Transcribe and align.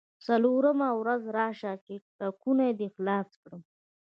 څلورمه 0.25 0.89
ورځ 0.99 1.21
راشه 1.37 1.73
چې 1.85 1.93
ټکونه 2.17 2.65
دې 2.79 2.87
خلاص 2.95 3.29
کړم. 3.41 3.61